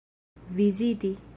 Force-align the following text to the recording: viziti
viziti 0.55 1.15